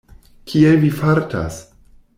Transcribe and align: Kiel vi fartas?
Kiel 0.53 0.81
vi 0.85 0.91
fartas? 1.03 1.63